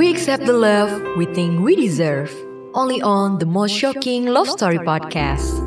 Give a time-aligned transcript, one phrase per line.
[0.00, 0.88] We accept the love
[1.20, 2.32] we think we deserve.
[2.72, 5.60] Only on the most shocking love story podcast.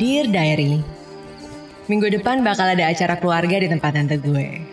[0.00, 0.80] Dear Diary,
[1.84, 4.64] minggu depan bakal ada acara keluarga di tempat tante gue.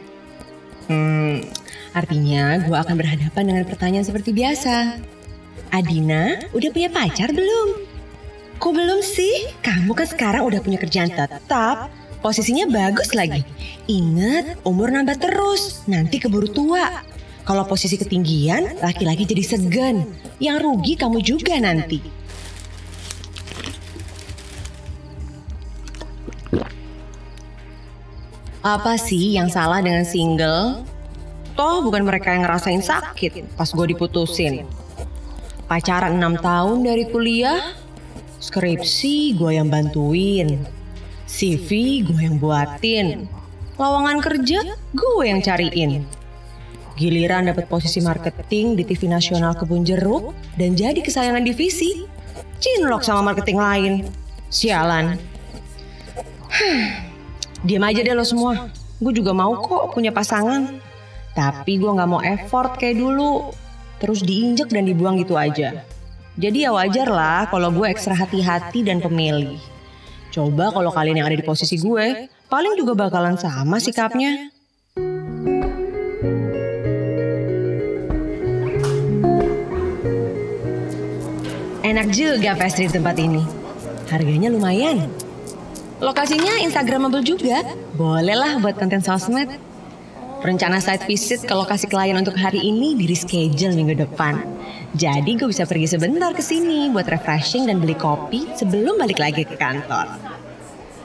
[0.87, 1.43] Hmm,
[1.91, 5.16] artinya gue akan berhadapan dengan pertanyaan seperti biasa.
[5.71, 7.83] Adina, udah punya pacar belum?
[8.57, 9.51] Kok belum sih?
[9.61, 11.91] Kamu kan sekarang udah punya kerjaan tetap,
[12.23, 13.43] posisinya bagus lagi.
[13.85, 17.03] Ingat, umur nambah terus, nanti keburu tua.
[17.47, 20.03] Kalau posisi ketinggian, laki-laki jadi segan.
[20.39, 22.03] Yang rugi kamu juga nanti.
[28.67, 30.83] Apa sih yang salah dengan single?
[31.55, 34.67] Toh bukan mereka yang ngerasain sakit pas gue diputusin.
[35.67, 37.75] Pacaran 6 tahun dari kuliah,
[38.39, 40.63] skripsi gue yang bantuin,
[41.27, 43.27] CV gue yang buatin,
[43.75, 44.63] lowongan kerja
[44.95, 46.07] gue yang cariin.
[46.95, 52.07] Giliran dapat posisi marketing di TV nasional Kebun Jeruk dan jadi kesayangan divisi,
[52.63, 53.93] cinlok sama marketing lain.
[54.47, 55.19] Sialan.
[57.67, 58.71] Diam aja deh lo semua.
[59.03, 60.79] Gue juga mau kok punya pasangan.
[61.35, 63.66] Tapi gue gak mau effort kayak dulu.
[63.97, 65.81] Terus diinjek dan dibuang gitu aja.
[66.37, 69.57] Jadi ya wajar lah kalau gue ekstra hati-hati dan pemilih.
[70.29, 74.53] Coba kalau kalian yang ada di posisi gue, paling juga bakalan sama sikapnya.
[81.81, 83.41] Enak juga pastry tempat ini.
[84.11, 85.09] Harganya lumayan.
[85.97, 87.65] Lokasinya Instagramable juga.
[87.97, 89.49] Bolehlah buat konten sosmed.
[90.37, 94.37] Rencana site visit ke lokasi klien untuk hari ini di reschedule minggu depan.
[94.93, 99.41] Jadi gue bisa pergi sebentar ke sini buat refreshing dan beli kopi sebelum balik lagi
[99.41, 100.05] ke kantor.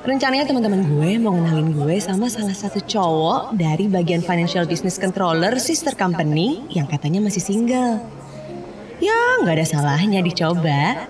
[0.05, 5.57] Rencananya teman-teman gue mau kenalin gue sama salah satu cowok dari bagian financial business controller
[5.57, 8.05] sister company yang katanya masih single.
[9.01, 11.09] Ya nggak ada salahnya dicoba.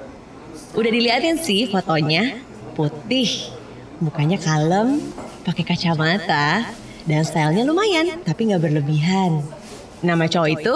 [0.78, 2.38] Udah diliatin sih fotonya,
[2.78, 3.50] putih,
[3.98, 5.02] mukanya kalem,
[5.42, 6.70] pakai kacamata,
[7.06, 9.42] dan stylenya lumayan tapi nggak berlebihan.
[10.02, 10.74] Nama cowok itu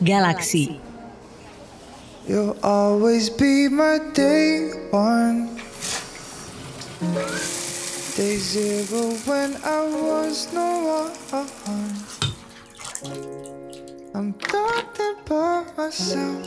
[0.00, 0.80] Galaxy.
[2.24, 5.58] You'll always be my day one.
[8.14, 11.98] Day zero when I was no one.
[14.12, 16.46] I'm talking about myself.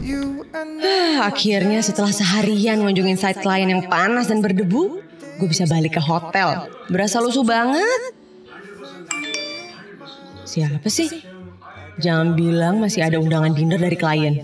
[0.00, 1.28] You and I.
[1.28, 5.02] Akhirnya setelah seharian ngunjungin site klien yang panas dan berdebu,
[5.36, 6.72] gue bisa balik ke hotel.
[6.88, 8.19] Berasa lusuh banget.
[10.50, 11.06] Siapa sih?
[12.02, 14.42] Jangan bilang masih ada undangan dinner dari klien.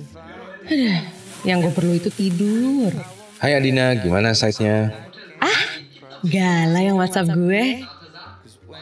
[0.71, 1.03] Aduh,
[1.43, 2.94] yang gue perlu itu tidur.
[3.43, 4.95] Hai Adina, gimana size-nya?
[5.43, 5.83] Ah,
[6.22, 7.83] gala yang WhatsApp gue.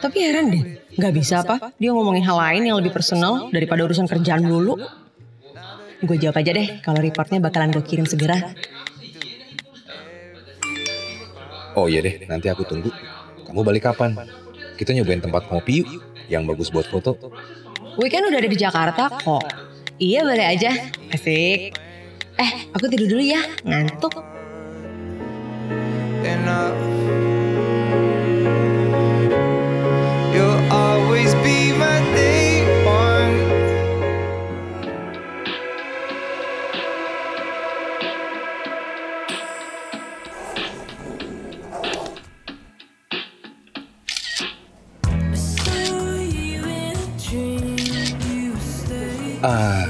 [0.05, 1.73] Tapi heran deh, nggak bisa apa?
[1.81, 4.77] Dia ngomongin hal lain yang lebih personal daripada urusan kerjaan dulu.
[6.05, 8.37] Gue jawab aja deh kalau reportnya bakalan gue kirim segera.
[11.73, 12.93] Oh iya deh, nanti aku tunggu.
[13.49, 14.13] Kamu balik kapan?
[14.77, 17.17] Kita nyobain tempat ngopi yuk, yang bagus buat foto.
[17.95, 19.45] Weekend udah ada di Jakarta kok.
[20.01, 20.71] Iya boleh aja.
[21.13, 21.75] Asik.
[22.35, 23.39] Eh, aku tidur dulu ya.
[23.63, 24.35] Ngantuk.
[26.25, 27.24] and
[49.45, 49.85] Ah,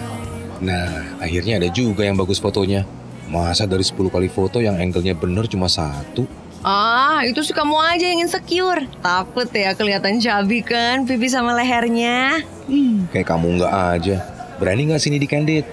[0.60, 2.84] nah akhirnya ada juga yang bagus fotonya.
[3.32, 6.28] Masa dari 10 kali foto yang angle-nya bener cuma satu?
[6.60, 8.84] Ah, itu sih kamu aja yang insecure.
[9.00, 12.44] Takut ya kelihatan cabi kan pipi sama lehernya.
[12.68, 14.18] Hmm, kayak kamu nggak aja.
[14.60, 15.64] Berani nggak sini di Candid?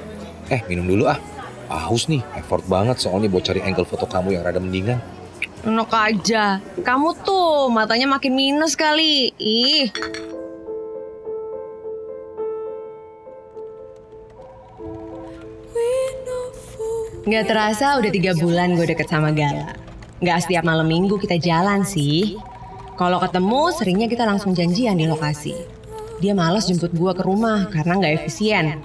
[0.47, 1.19] Eh, minum dulu ah.
[1.73, 5.01] Haus nih, effort banget soalnya buat cari angle foto kamu yang rada mendingan.
[5.65, 6.61] Enak aja.
[6.85, 9.33] Kamu tuh matanya makin minus kali.
[9.41, 9.89] Ih.
[17.33, 19.73] Gak terasa udah tiga bulan gue deket sama Gala.
[20.21, 22.37] Gak setiap malam minggu kita jalan sih.
[23.01, 25.57] Kalau ketemu seringnya kita langsung janjian di lokasi.
[26.21, 28.85] Dia males jemput gue ke rumah karena gak efisien.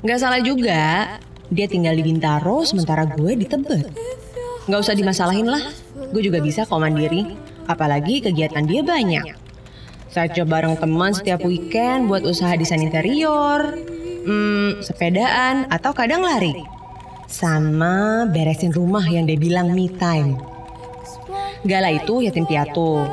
[0.00, 1.20] Gak salah juga,
[1.52, 3.92] dia tinggal di Bintaro sementara gue di Tebet.
[4.64, 5.68] Gak usah dimasalahin lah,
[6.08, 7.28] gue juga bisa kok mandiri.
[7.68, 9.36] Apalagi kegiatan dia banyak.
[10.08, 13.76] Saya coba bareng teman setiap weekend buat usaha desain interior.
[14.24, 16.77] Hmm, sepedaan atau kadang lari.
[17.28, 20.40] Sama beresin rumah yang dia bilang me time.
[21.60, 23.04] Gala itu yatim piatu.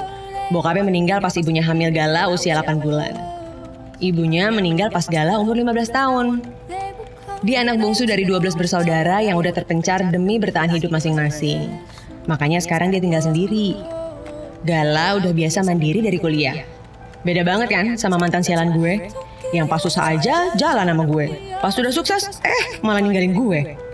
[0.55, 3.11] Bokapnya meninggal pas ibunya hamil Gala usia 8 bulan.
[3.99, 6.25] Ibunya meninggal pas Gala umur 15 tahun.
[7.43, 11.75] Dia anak bungsu dari 12 bersaudara yang udah terpencar demi bertahan hidup masing-masing.
[12.23, 13.75] Makanya sekarang dia tinggal sendiri.
[14.63, 16.63] Gala udah biasa mandiri dari kuliah.
[17.27, 19.11] Beda banget kan sama mantan sialan gue.
[19.51, 21.59] Yang pas susah aja jalan sama gue.
[21.59, 23.84] Pas sudah sukses, eh malah ninggalin gue.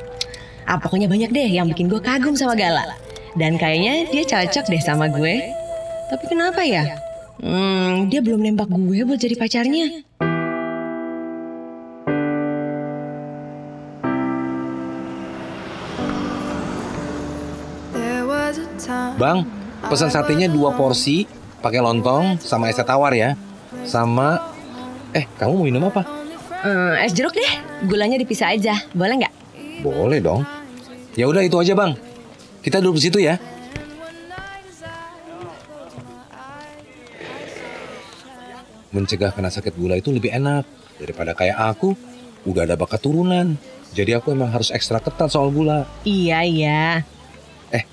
[0.70, 2.86] Ah pokoknya banyak deh yang bikin gue kagum sama Gala.
[3.34, 5.42] Dan kayaknya dia cocok deh sama gue.
[6.12, 7.00] Tapi kenapa ya?
[7.42, 10.06] Hmm, dia belum nembak gue buat jadi pacarnya.
[19.16, 19.46] Bang,
[19.86, 21.30] pesan satenya dua porsi,
[21.62, 23.38] pakai lontong sama es tawar ya.
[23.86, 24.42] Sama,
[25.14, 26.02] eh kamu mau minum apa?
[26.66, 27.54] Eh, es jeruk deh,
[27.86, 28.82] gulanya dipisah aja.
[28.98, 29.41] Boleh nggak?
[29.82, 30.46] Boleh dong.
[31.18, 31.98] Ya udah itu aja bang.
[32.62, 33.42] Kita duduk di situ ya.
[38.92, 40.68] Mencegah kena sakit gula itu lebih enak
[41.00, 41.98] daripada kayak aku
[42.46, 43.58] udah ada bakat turunan.
[43.92, 45.84] Jadi aku emang harus ekstra ketat soal gula.
[46.08, 47.04] Iya, iya.
[47.76, 47.84] Eh,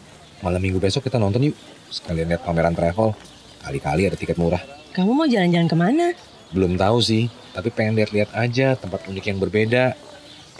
[0.44, 1.56] malam minggu besok kita nonton yuk.
[1.90, 3.17] Sekalian lihat pameran travel.
[3.64, 4.62] Kali-kali ada tiket murah.
[4.94, 6.06] Kamu mau jalan-jalan ke mana?
[6.55, 9.94] Belum tahu sih, tapi pengen lihat-lihat aja tempat unik yang berbeda.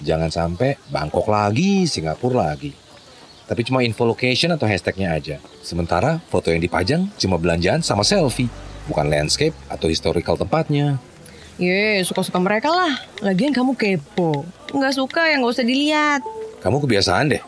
[0.03, 2.71] Jangan sampai Bangkok lagi, Singapura lagi.
[3.49, 5.37] Tapi cuma info location atau hashtagnya aja.
[5.65, 8.53] Sementara foto yang dipajang cuma belanjaan sama selfie.
[8.87, 11.00] Bukan landscape atau historical tempatnya.
[11.59, 12.95] Ye, suka-suka mereka lah.
[13.25, 14.47] Lagian kamu kepo.
[14.71, 16.21] Nggak suka ya nggak usah dilihat.
[16.61, 17.43] Kamu kebiasaan deh.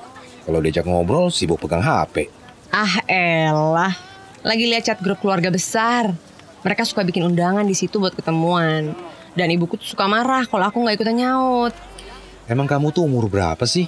[0.48, 2.26] Kalau diajak ngobrol sibuk pegang HP.
[2.72, 3.94] Ah elah.
[4.40, 6.16] Lagi lihat chat grup keluarga besar.
[6.64, 8.96] Mereka suka bikin undangan di situ buat ketemuan.
[9.36, 11.74] Dan ibuku tuh suka marah kalau aku nggak ikutan nyaut.
[12.50, 13.86] Emang kamu tuh umur berapa sih?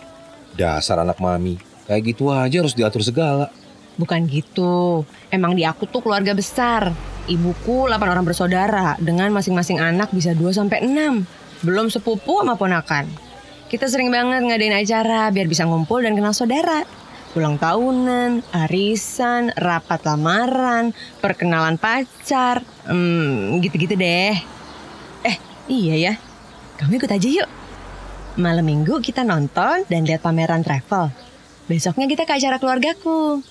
[0.55, 1.59] Dasar anak mami.
[1.91, 3.50] Kayak gitu aja harus diatur segala.
[3.99, 5.03] Bukan gitu.
[5.35, 6.94] Emang di aku tuh keluarga besar.
[7.26, 11.67] Ibuku 8 orang bersaudara dengan masing-masing anak bisa 2 sampai 6.
[11.67, 13.11] Belum sepupu sama ponakan.
[13.67, 16.87] Kita sering banget ngadain acara biar bisa ngumpul dan kenal saudara.
[17.35, 24.38] Ulang tahunan, arisan, rapat lamaran, perkenalan pacar, hmm, gitu-gitu deh.
[25.26, 25.37] Eh,
[25.67, 26.14] iya ya.
[26.79, 27.62] Kamu ikut aja yuk.
[28.32, 31.12] Malam minggu kita nonton dan lihat pameran travel.
[31.69, 33.44] Besoknya kita ke acara keluargaku.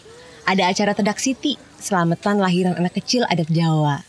[0.49, 4.01] Ada acara Tedak City, selamatan lahiran anak kecil adat Jawa.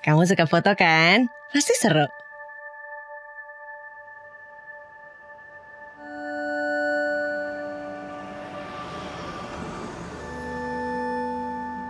[0.00, 1.28] Kamu suka foto kan?
[1.52, 2.08] Pasti seru.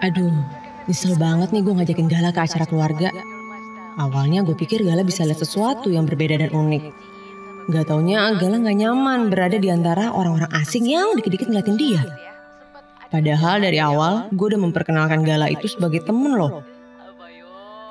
[0.03, 0.35] Aduh,
[0.91, 3.15] nyesel banget nih gue ngajakin Gala ke acara keluarga.
[4.03, 7.06] Awalnya gue pikir Gala bisa lihat sesuatu yang berbeda dan unik.
[7.67, 11.99] Gak taunya Gala gak nyaman berada di antara orang-orang asing yang dikit-dikit ngeliatin dia.
[13.11, 16.63] Padahal dari awal gue udah memperkenalkan Gala itu sebagai temen loh.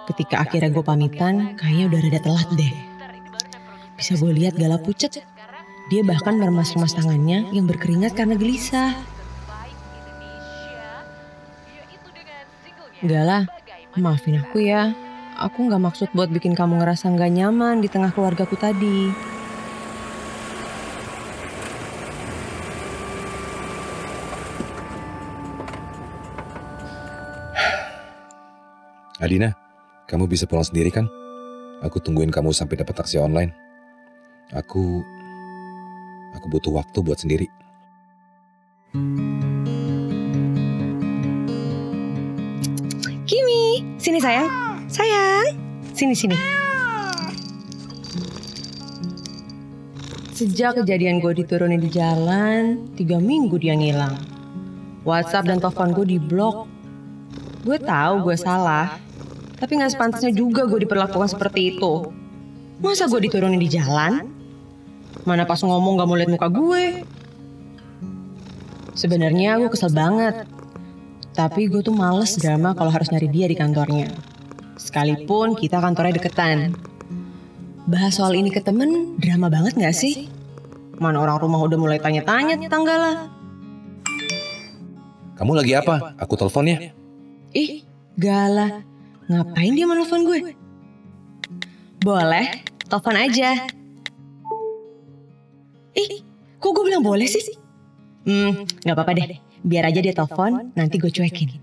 [0.07, 2.73] Ketika akhirnya gue pamitan, kayaknya udah rada telat deh.
[3.99, 5.19] Bisa gue lihat Gala pucet.
[5.91, 8.95] Dia bahkan meremas-remas tangannya yang berkeringat karena gelisah.
[13.03, 13.43] Gala,
[13.99, 14.95] maafin aku ya.
[15.35, 19.34] Aku gak maksud buat bikin kamu ngerasa gak nyaman di tengah keluargaku tadi.
[29.25, 29.57] Adina,
[30.05, 31.09] kamu bisa pulang sendiri kan?
[31.81, 33.49] Aku tungguin kamu sampai dapat taksi online.
[34.53, 35.01] Aku
[36.37, 37.49] aku butuh waktu buat sendiri.
[43.25, 44.45] Kimi, sini sayang.
[44.93, 45.57] Sayang,
[45.97, 46.37] sini sini.
[50.37, 54.21] Sejak kejadian gue diturunin di jalan, tiga minggu dia ngilang.
[55.01, 56.69] WhatsApp dan telepon gue diblok.
[57.65, 59.01] Gue tahu gue salah,
[59.55, 62.11] tapi nggak sepantasnya juga gue diperlakukan seperti itu.
[62.83, 64.27] Masa gue diturunin di jalan?
[65.23, 67.07] Mana pas ngomong gak mau lihat muka gue?
[68.93, 70.43] Sebenarnya gue kesel banget.
[71.35, 74.11] Tapi gue tuh males drama kalau harus nyari dia di kantornya.
[74.75, 76.75] Sekalipun kita kantornya deketan.
[77.87, 80.27] Bahas soal ini ke temen, drama banget gak sih?
[80.99, 83.13] Mana orang rumah udah mulai tanya-tanya tentang Gala.
[85.35, 86.15] Kamu lagi apa?
[86.19, 86.77] Aku telepon ya.
[87.51, 87.83] Ih,
[88.15, 88.94] Gala.
[89.25, 90.53] Ngapain dia menelpon gue?
[92.05, 93.57] Boleh, telepon aja.
[95.97, 96.21] Ih,
[96.61, 97.41] kok gue bilang boleh sih?
[98.29, 99.41] Hmm, gak apa-apa deh.
[99.65, 101.57] Biar aja dia telepon, nanti gue cuekin.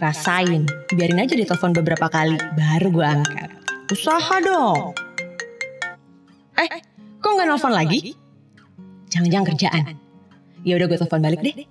[0.00, 0.64] Rasain,
[0.96, 3.50] biarin aja dia telepon beberapa kali, baru gue angkat.
[3.92, 4.96] Usaha dong.
[6.56, 6.80] Eh,
[7.20, 8.16] kok nggak nelfon lagi?
[9.12, 9.84] Jangan-jangan kerjaan.
[10.64, 11.68] Ya udah gue telepon balik deh.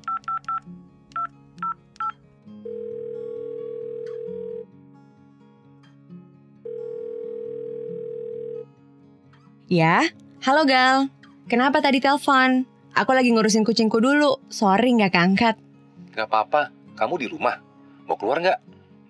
[9.73, 10.05] Ya,
[10.45, 11.09] halo Gal.
[11.49, 12.61] Kenapa tadi telepon?
[12.93, 14.37] Aku lagi ngurusin kucingku dulu.
[14.45, 15.57] Sorry nggak keangkat.
[16.13, 17.57] Gak apa-apa, kamu di rumah.
[18.05, 18.61] Mau keluar nggak?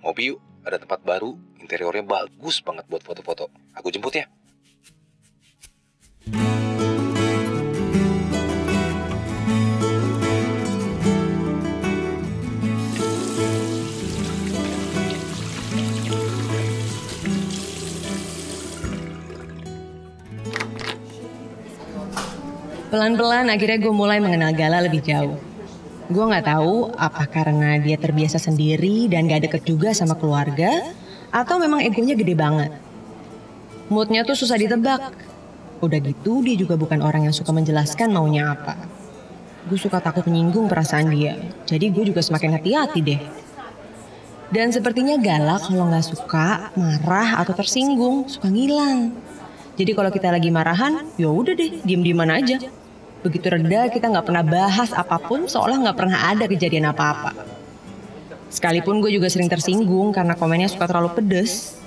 [0.08, 1.36] Ngopi yuk, ada tempat baru.
[1.60, 3.51] Interiornya bagus banget buat foto-foto.
[3.75, 4.32] Aku jemput ya.
[23.03, 25.36] Pelan-pelan akhirnya gue mulai mengenal Gala lebih jauh.
[26.07, 30.72] Gue nggak tahu apa karena dia terbiasa sendiri dan gak deket juga sama keluarga,
[31.27, 32.72] atau memang egonya gede banget.
[33.91, 35.12] Moodnya tuh susah ditebak.
[35.83, 38.79] Udah gitu dia juga bukan orang yang suka menjelaskan maunya apa.
[39.67, 41.36] Gue suka takut menyinggung perasaan dia,
[41.67, 43.19] jadi gue juga semakin hati-hati deh.
[44.48, 49.12] Dan sepertinya Gala kalau nggak suka, marah atau tersinggung suka ngilang.
[49.75, 52.63] Jadi kalau kita lagi marahan, ya udah deh, diem-dieman aja.
[53.24, 57.32] Begitu reda kita nggak pernah bahas apa pun seolah nggak pernah ada kejadian apa-apa.
[58.51, 61.80] Sekalipun gue juga sering tersinggung karena komennya suka terlalu pedes.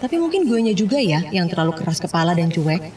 [0.00, 2.90] Tapi mungkin gue juga ya yang terlalu keras kepala dan cuek.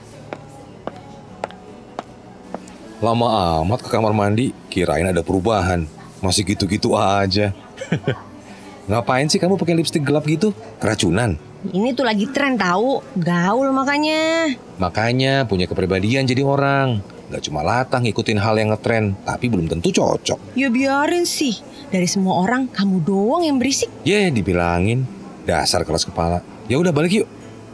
[2.98, 5.86] Lama amat ke kamar mandi, kirain ada perubahan.
[6.24, 7.54] Masih gitu-gitu aja.
[8.90, 10.56] Ngapain sih kamu pakai lipstick gelap gitu?
[10.80, 11.38] Keracunan.
[11.68, 14.56] Ini tuh lagi tren tahu, gaul makanya.
[14.80, 17.17] Makanya punya kepribadian jadi orang.
[17.28, 20.56] Gak cuma latah ngikutin hal yang ngetren, tapi belum tentu cocok.
[20.56, 21.60] Ya biarin sih,
[21.92, 23.92] dari semua orang kamu doang yang berisik.
[24.08, 25.04] Ye, dibilangin.
[25.44, 26.40] Dasar keras kepala.
[26.72, 27.28] Ya udah balik yuk.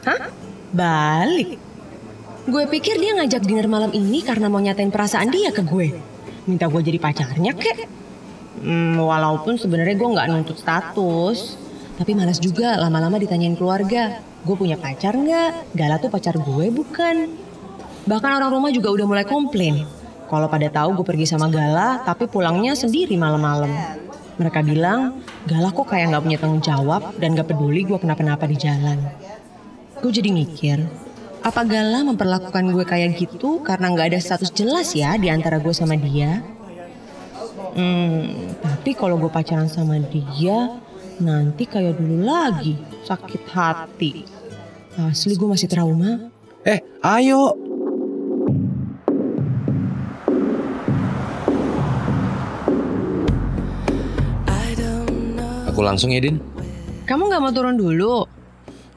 [0.06, 0.30] Hah?
[0.74, 1.62] Balik?
[2.44, 5.96] Gue pikir dia ngajak dinner malam ini karena mau nyatain perasaan dia ke gue.
[6.50, 7.88] Minta gue jadi pacarnya kek.
[8.60, 11.62] Hmm, walaupun sebenarnya gue nggak nuntut status.
[11.94, 14.18] Tapi malas juga lama-lama ditanyain keluarga.
[14.44, 15.78] Gue punya pacar nggak?
[15.78, 17.32] Gala tuh pacar gue bukan.
[18.04, 19.88] Bahkan orang rumah juga udah mulai komplain.
[20.28, 23.70] Kalau pada tahu gue pergi sama Gala, tapi pulangnya sendiri malam-malam.
[24.36, 28.58] Mereka bilang, Gala kok kayak nggak punya tanggung jawab dan gak peduli gue kenapa-napa di
[28.58, 28.98] jalan.
[30.02, 30.84] Gue jadi mikir,
[31.44, 35.72] apa Gala memperlakukan gue kayak gitu karena nggak ada status jelas ya di antara gue
[35.76, 36.40] sama dia?
[37.78, 40.82] Hmm, tapi kalau gue pacaran sama dia,
[41.22, 44.24] nanti kayak dulu lagi, sakit hati.
[44.98, 46.32] Asli gue masih trauma.
[46.64, 47.73] Eh, ayo.
[55.84, 56.40] Aku langsung ya, Din.
[57.04, 58.24] Kamu nggak mau turun dulu?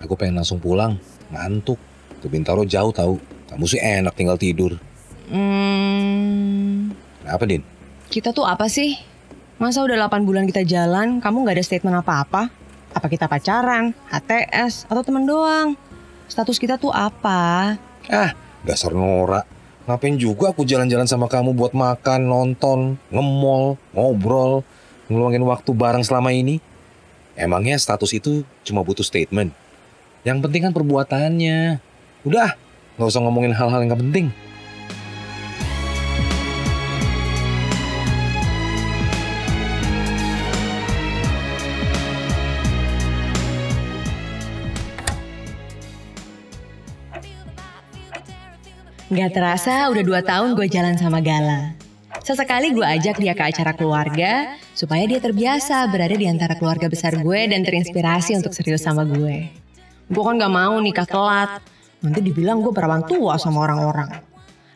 [0.06, 0.94] Aku pengen langsung pulang.
[1.34, 1.74] Ngantuk.
[2.22, 3.18] Ke Bintaro jauh tahu.
[3.50, 4.78] Kamu sih enak tinggal tidur.
[5.26, 6.94] Hmm,
[7.26, 7.66] Kenapa, Din?
[8.06, 8.94] kita tuh apa sih?
[9.58, 12.54] Masa udah 8 bulan kita jalan, kamu nggak ada statement apa-apa?
[12.94, 15.74] Apa kita pacaran, HTS, atau temen doang?
[16.30, 17.74] Status kita tuh apa?
[18.06, 18.30] Ah,
[18.62, 19.42] dasar Nora.
[19.90, 24.62] Ngapain juga aku jalan-jalan sama kamu buat makan, nonton, ngemol, ngobrol,
[25.10, 26.62] ngeluangin waktu bareng selama ini?
[27.36, 29.52] Emangnya status itu cuma butuh statement?
[30.24, 31.84] Yang penting kan perbuatannya.
[32.24, 32.56] Udah,
[32.96, 34.26] nggak usah ngomongin hal-hal yang gak penting.
[49.12, 51.85] Nggak terasa udah dua tahun gue jalan sama Gala.
[52.26, 57.14] Sesekali gue ajak dia ke acara keluarga supaya dia terbiasa berada di antara keluarga besar
[57.22, 59.46] gue dan terinspirasi untuk serius sama gue.
[60.10, 61.62] Gue kan gak mau nikah telat.
[62.02, 64.10] Nanti dibilang gue perawan tua sama orang-orang.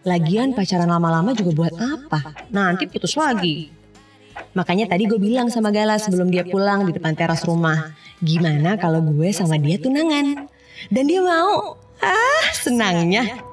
[0.06, 2.38] Lagian pacaran lama-lama juga buat apa?
[2.54, 3.66] Nanti putus lagi.
[4.54, 7.98] Makanya tadi gue bilang sama Gala sebelum dia pulang di depan teras rumah.
[8.22, 10.46] Gimana kalau gue sama dia tunangan?
[10.86, 11.74] Dan dia mau.
[11.98, 13.49] Ah, senangnya.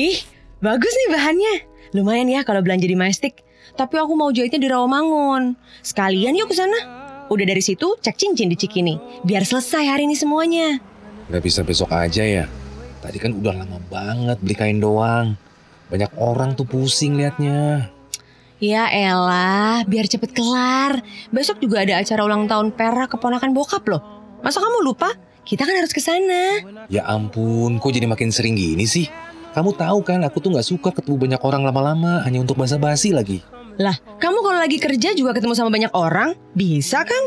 [0.00, 0.16] Ih,
[0.64, 1.54] bagus nih bahannya.
[1.92, 3.44] Lumayan ya kalau belanja di Majestic.
[3.76, 5.60] Tapi aku mau jahitnya di Rawamangun.
[5.84, 6.78] Sekalian yuk ke sana.
[7.28, 8.96] Udah dari situ cek cincin di Cikini.
[9.28, 10.80] Biar selesai hari ini semuanya.
[11.28, 12.48] Gak bisa besok aja ya?
[13.04, 15.36] Tadi kan udah lama banget beli kain doang.
[15.92, 17.92] Banyak orang tuh pusing liatnya.
[18.56, 21.04] Ya elah, biar cepet kelar.
[21.28, 24.00] Besok juga ada acara ulang tahun perak keponakan bokap loh.
[24.40, 25.12] Masa kamu lupa?
[25.44, 26.64] Kita kan harus ke sana.
[26.88, 29.08] Ya ampun, kok jadi makin sering gini sih?
[29.50, 33.42] Kamu tahu kan, aku tuh nggak suka ketemu banyak orang lama-lama hanya untuk basa-basi lagi.
[33.82, 37.22] Lah, kamu kalau lagi kerja juga ketemu sama banyak orang, bisa kan?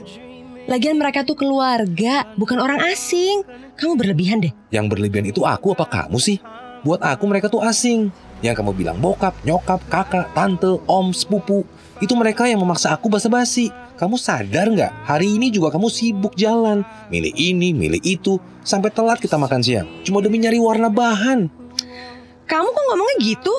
[0.71, 3.43] Lagian mereka tuh keluarga, bukan orang asing.
[3.75, 4.55] Kamu berlebihan deh.
[4.71, 6.39] Yang berlebihan itu aku apa kamu sih?
[6.87, 8.07] Buat aku mereka tuh asing.
[8.39, 11.67] Yang kamu bilang bokap, nyokap, kakak, tante, om, sepupu.
[11.99, 13.67] Itu mereka yang memaksa aku basa-basi.
[13.99, 15.07] Kamu sadar nggak?
[15.07, 16.87] Hari ini juga kamu sibuk jalan.
[17.11, 18.39] Milih ini, milih itu.
[18.63, 19.87] Sampai telat kita makan siang.
[20.07, 21.62] Cuma demi nyari warna bahan.
[22.43, 23.53] Kamu kok ngomongnya gitu?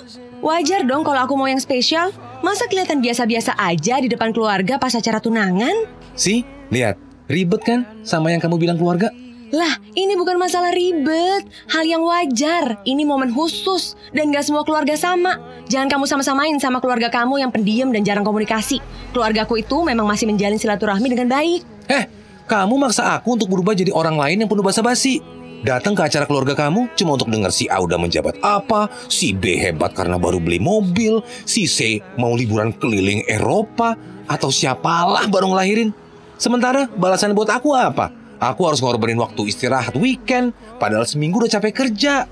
[0.44, 2.12] Wajar dong kalau aku mau yang spesial.
[2.44, 5.88] Masa kelihatan biasa-biasa aja di depan keluarga pas acara tunangan?
[6.12, 7.00] Sih, lihat.
[7.24, 9.08] Ribet kan sama yang kamu bilang keluarga?
[9.54, 11.48] Lah, ini bukan masalah ribet.
[11.72, 12.84] Hal yang wajar.
[12.84, 13.96] Ini momen khusus.
[14.12, 15.40] Dan gak semua keluarga sama.
[15.70, 18.82] Jangan kamu sama-samain sama keluarga kamu yang pendiam dan jarang komunikasi.
[19.16, 21.64] Keluargaku itu memang masih menjalin silaturahmi dengan baik.
[21.88, 22.04] Eh,
[22.44, 25.22] kamu maksa aku untuk berubah jadi orang lain yang penuh basa-basi.
[25.64, 29.56] Datang ke acara keluarga kamu cuma untuk dengar si A udah menjabat apa, si B
[29.56, 33.96] hebat karena baru beli mobil, si C mau liburan keliling Eropa,
[34.28, 35.88] atau siapalah baru ngelahirin.
[36.36, 38.12] Sementara balasan buat aku apa?
[38.44, 42.28] Aku harus ngorbanin waktu istirahat weekend, padahal seminggu udah capek kerja.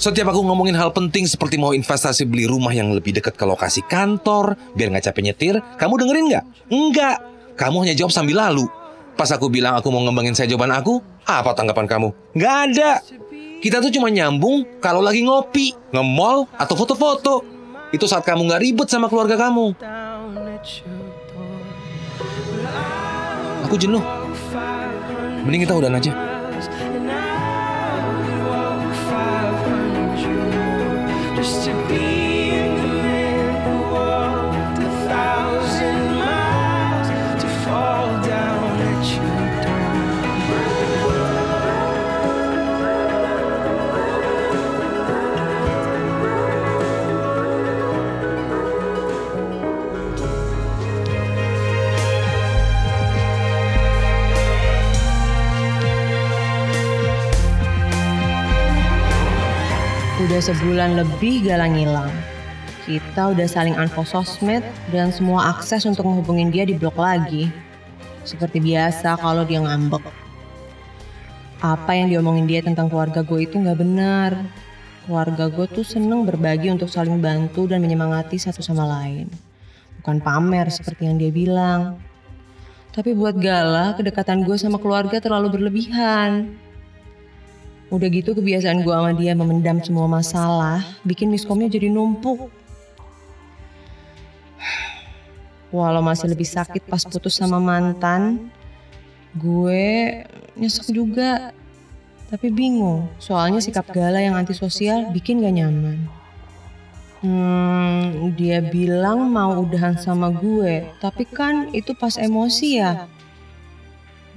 [0.00, 3.84] Setiap aku ngomongin hal penting seperti mau investasi beli rumah yang lebih dekat ke lokasi
[3.84, 6.44] kantor, biar nggak capek nyetir, kamu dengerin nggak?
[6.72, 7.16] Enggak.
[7.52, 8.64] Kamu hanya jawab sambil lalu.
[9.12, 12.08] Pas aku bilang aku mau ngembangin saya jawaban aku, apa tanggapan kamu?
[12.32, 12.92] Nggak ada.
[13.62, 17.46] Kita tuh cuma nyambung kalau lagi ngopi, nge-mall, atau foto-foto.
[17.92, 19.76] Itu saat kamu nggak ribet sama keluarga kamu.
[23.68, 24.02] Aku jenuh.
[25.46, 26.12] Mending kita udahan aja.
[31.42, 31.81] Just to
[60.42, 62.10] Udah sebulan lebih galang ngilang.
[62.82, 67.46] Kita udah saling unfollow sosmed dan semua akses untuk menghubungin dia di blok lagi.
[68.26, 70.02] Seperti biasa kalau dia ngambek.
[71.62, 74.34] Apa yang diomongin dia tentang keluarga gue itu nggak benar.
[75.06, 79.30] Keluarga gue tuh seneng berbagi untuk saling bantu dan menyemangati satu sama lain.
[80.02, 82.02] Bukan pamer seperti yang dia bilang.
[82.90, 86.58] Tapi buat Gala, kedekatan gue sama keluarga terlalu berlebihan.
[87.92, 92.48] Udah gitu kebiasaan gue sama dia memendam semua masalah, bikin miskomnya jadi numpuk.
[95.68, 98.48] Walau masih lebih sakit pas putus sama mantan,
[99.36, 100.24] gue
[100.56, 101.52] nyesek juga.
[102.32, 106.00] Tapi bingung, soalnya sikap Gala yang antisosial bikin gak nyaman.
[107.20, 113.04] Hmm, dia bilang mau udahan sama gue, tapi kan itu pas emosi ya.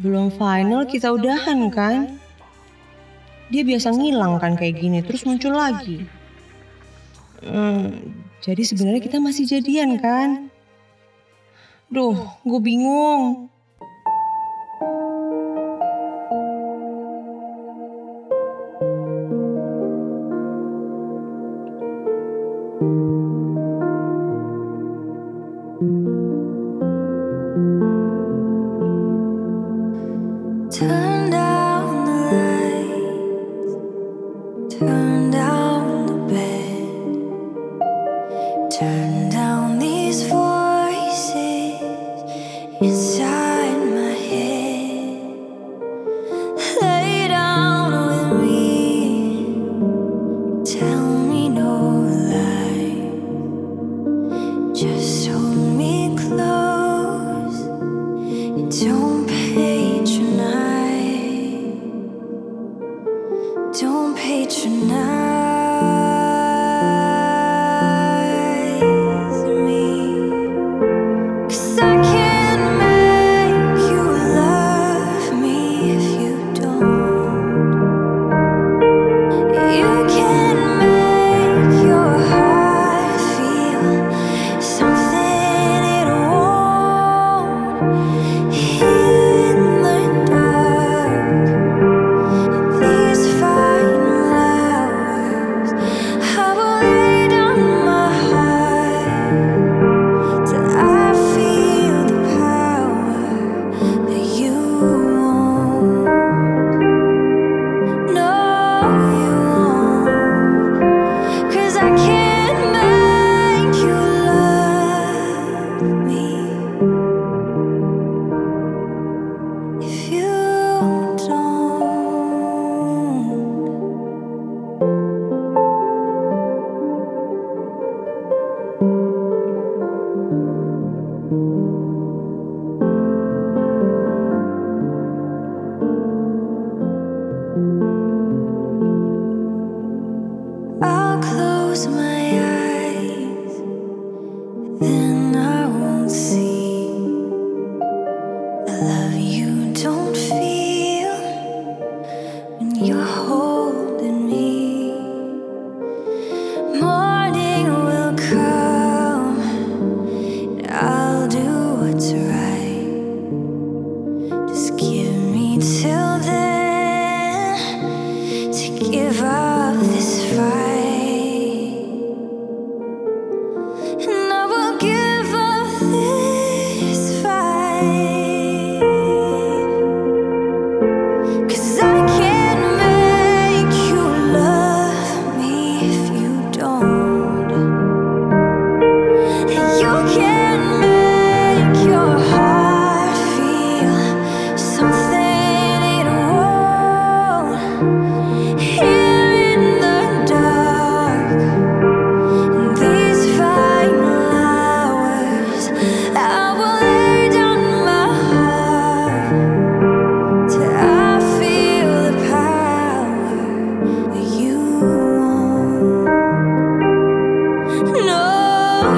[0.03, 2.19] Belum final kita udahan kan?
[3.49, 6.05] Dia biasa ngilang kan kayak gini terus muncul lagi.
[7.45, 7.93] Hmm,
[8.41, 10.49] jadi sebenarnya kita masih jadian kan?
[11.89, 13.53] Duh, gue bingung.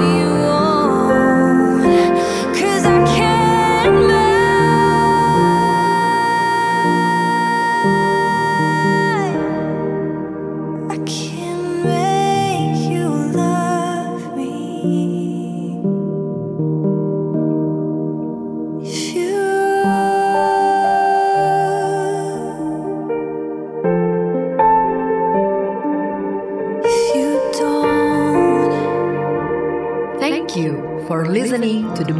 [0.08, 0.57] you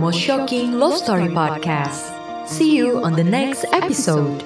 [0.08, 2.48] most shocking love story podcast.
[2.48, 4.42] See you on the next episode.